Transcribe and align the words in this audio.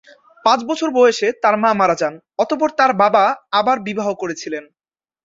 পাঁচ 0.45 0.59
বছর 0.65 0.89
বয়সে 0.91 1.27
তাঁর 1.41 1.55
মা 1.57 1.71
মারা 1.73 1.95
যান, 1.95 2.13
অতঃপর 2.39 2.69
তাঁর 2.79 2.91
বাবা 3.03 3.23
আবার 3.59 3.77
বিবাহ 3.87 4.07
করেছিলেন। 4.13 4.63